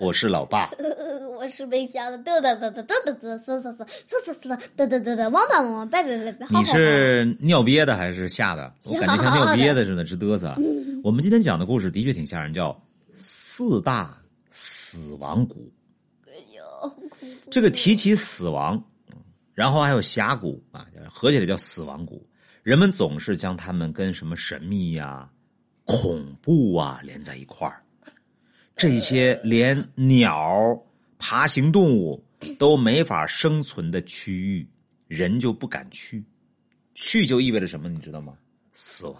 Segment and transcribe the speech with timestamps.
[0.00, 0.70] 我是老爸。
[1.38, 8.72] 我是被吓的，嘚嘚嘚嘚嘚嘚嘚，嗖嗖嗖，嗖嗖嗖，嘚嘚嘚嘚，汪汪汪汪，拜拜拜拜，你是尿憋的还是吓的？
[8.84, 10.54] 我感觉像尿憋的似的，直嘚瑟。
[11.04, 12.74] 我们今天讲的故事的确挺吓人，叫
[13.12, 14.18] 四大
[14.50, 15.70] 死亡谷。
[17.50, 18.82] 这个提起死亡，
[19.52, 22.26] 然后还有峡谷啊，合起来叫死亡谷。
[22.62, 25.28] 人们总是将它们跟什么神秘呀、
[25.84, 27.82] 恐怖啊连在一块儿。
[28.80, 30.82] 这些连鸟。
[31.18, 32.24] 爬行动物
[32.58, 34.66] 都没法生存的区域，
[35.06, 36.24] 人就不敢去。
[36.94, 37.90] 去就意味着什么？
[37.90, 38.32] 你知道吗？
[38.72, 39.16] 死亡。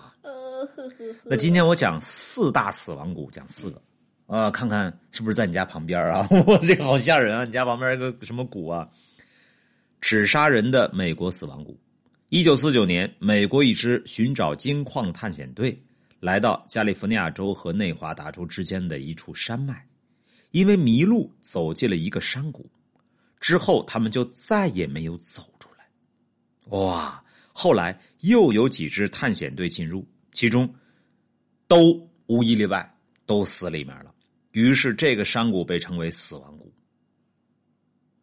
[1.22, 3.83] 那今天我讲四大死亡谷，讲四个
[4.25, 6.27] 啊，看看是不是在你家旁边啊？
[6.47, 7.45] 我这个好吓人啊！
[7.45, 8.89] 你家旁边一个什么谷啊？
[10.00, 11.78] 只杀人的美国死亡谷。
[12.30, 15.78] 一九四九年，美国一支寻找金矿探险队
[16.20, 19.84] 来到加利福尼亚州和内华达州之间的一处山脉。
[20.52, 22.70] 因为迷路走进了一个山谷，
[23.40, 26.78] 之后他们就再也没有走出来。
[26.78, 27.22] 哇！
[27.52, 30.72] 后来又有几支探险队进入，其中
[31.66, 34.14] 都无一例外都死里面了。
[34.52, 36.72] 于是这个山谷被称为死亡谷。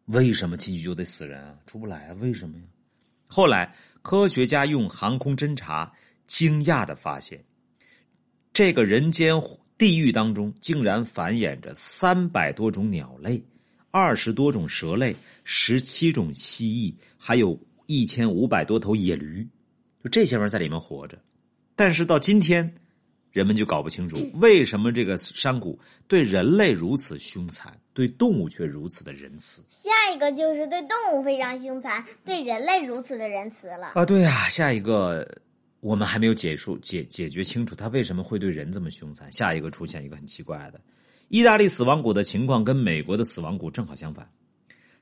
[0.06, 1.56] 为什么进去就得死人啊？
[1.66, 2.14] 出不来啊？
[2.20, 2.64] 为什么呀？
[3.28, 5.94] 后来科学家用航空侦察，
[6.26, 7.44] 惊讶的发现，
[8.58, 9.40] 这个人间。
[9.78, 13.40] 地狱当中竟然繁衍着三百多种鸟类，
[13.92, 19.48] 二十多种蛇类，十七种蜥蜴，还有一千五百多头野驴，
[20.04, 21.16] 就这些玩意儿在里面活着。
[21.76, 22.74] 但是到今天，
[23.32, 29.62] 人们就搞不清楚 为什么这个山谷对人类如此凶残，对动物却如此的仁慈。
[29.70, 33.92] 下一个就是对动物非常凶残，对人类如此的仁慈了。
[33.94, 35.24] 啊，对啊，下一个。
[35.88, 39.32] 我们还没有解除解解决清楚他为什么会对人这么凶残。
[39.32, 40.82] 下一个出现一个很奇怪的，
[41.30, 44.30] 意大利死亡谷的情况跟美国的死亡谷正好相反，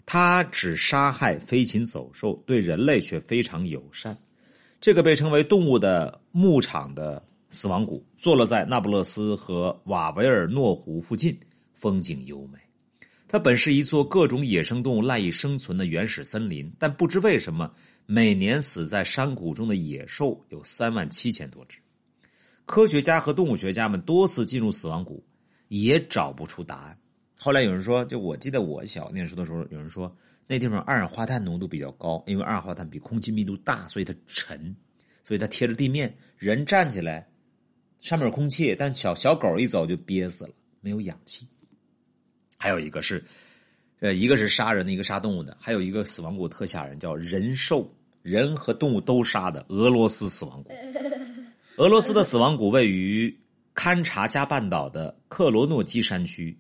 [0.06, 4.16] 它只杀害飞禽走兽，对人类却非常友善。
[4.80, 11.36] 这个被称为动物的牧场的死亡谷，坐落在那不勒斯和瓦维尔诺湖附近，
[11.74, 12.60] 风景优美。
[13.28, 17.74] 它本是一座各种野生动物赖以生存的原始森林，但不知为什么。
[18.08, 21.80] 每年死在山谷中的野兽有三万七千多只，
[22.66, 25.24] 科学家和动物学家们多次进入死亡谷，
[25.70, 26.98] 也找不出答案。
[27.36, 30.16] 后来有人说，就我记得我小念书的时候，有人说
[30.48, 34.76] 那地方二氧化碳浓度比较高，因为二氧化碳比空气密度大，所以它沉，
[35.24, 37.28] 所以它贴着地面，人站起来
[37.98, 41.48] 上面有空气，但小小狗一走就憋死了，没有氧气。
[42.58, 43.24] 还有一个是。
[44.00, 47.90] 呃，一个是杀人的，一个杀动物的，还有一个死亡谷特吓人，叫人兽
[48.22, 50.72] 人和动物都杀的俄罗斯死亡谷。
[51.78, 53.36] 俄罗斯的死亡谷位于
[53.74, 56.58] 堪察加半岛的克罗诺基山区，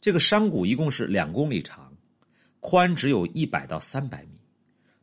[0.00, 1.92] 这个山谷一共是两公里长，
[2.60, 4.38] 宽只有一百到三百米。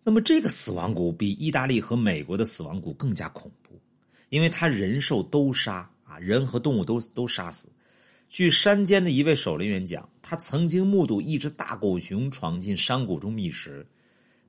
[0.03, 3.79] 那么这个死亡谷比意大利和美国的死亡谷更加恐怖，
[4.29, 7.67] 因为它人兽都杀啊，人和动物都都杀死。
[8.29, 13.87] 据山间的一位守林员讲，他曾经目睹一只大狗熊闯进山谷中觅食，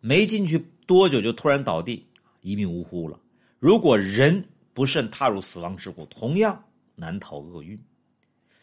[0.01, 2.05] 没进去多久就突然倒地，
[2.41, 3.21] 一命呜呼了。
[3.61, 4.45] 如果人
[4.75, 6.65] 不慎踏入死亡之谷，同样
[6.95, 7.79] 难逃厄运。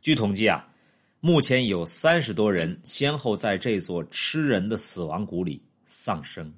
[0.01, 0.62] 据统计啊，
[1.22, 6.53] 目前有三十多人先后在这座吃人的死亡谷里丧生，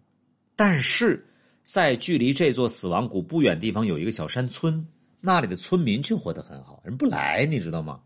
[0.56, 1.24] 但是
[1.62, 4.88] 在距离这座死亡谷不远地方有一个小山村，
[5.22, 8.02] 那里的村民却活得很好，人不来，你知道吗？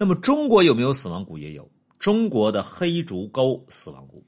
[0.00, 1.36] 那么中国有没有死亡谷？
[1.36, 4.24] 也有中国的黑竹沟死亡谷。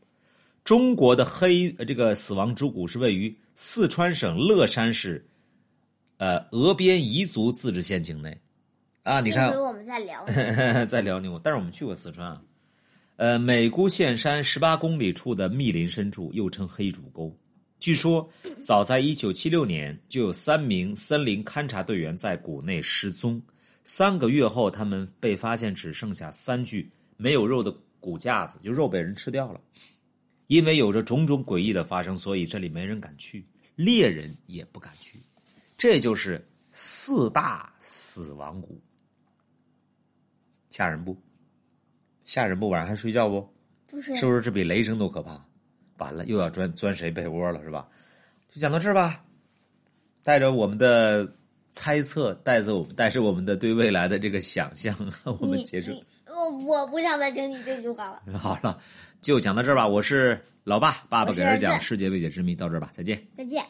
[0.65, 5.27] 中国的黑这个死亡之谷是位于四川省乐山市，
[6.19, 8.39] 呃，峨边彝族自治县境内。
[9.03, 10.27] 啊，你看，我们在辽
[10.85, 12.43] 在辽宁，但是我们去过四川啊。
[13.17, 17.35] 呃，美姑县山十八公里处的密林深处，又称黑竹沟。
[17.79, 18.29] 据说，
[18.63, 23.41] 早在一九七六年，就有三名森林勘察队员在谷内失踪。
[23.85, 29.61] 三个月后，他们被发现只剩下三具没有肉的骨架子，就肉被人吃掉了。
[30.47, 33.45] 因为有着种种诡异的发生，所以这里没人敢去，
[33.75, 35.19] 猎人也不敢去。
[35.77, 38.81] 这就是四大死亡谷，
[40.71, 41.17] 吓人不？
[42.25, 42.69] 吓人不？
[42.69, 43.49] 晚上还睡觉不？
[43.89, 45.45] 不是，是不是这比雷声都可怕？
[45.99, 47.89] 完了又要钻钻谁被窝了是吧？
[48.51, 49.25] 就讲到这儿吧，
[50.23, 51.35] 带着我们的
[51.73, 55.91] 猜测，带着我们带着我们的对未来的这个想象，我们结束。
[56.27, 58.23] 我我不想再听你这句话了。
[58.39, 58.79] 好了，
[59.21, 59.89] 就讲到这儿吧。
[59.89, 63.21] 我是老爸，爸爸给儿讲世界未解之谜，到这儿吧，再见。
[63.35, 63.65] 再见。